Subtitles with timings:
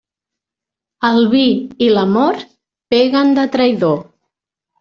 [1.09, 1.43] El vi
[1.87, 2.41] i l'amor
[2.95, 3.99] peguen de traïdor.